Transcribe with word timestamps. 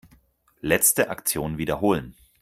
Letzte 0.61 1.11
Aktion 1.11 1.59
wiederholen. 1.59 2.15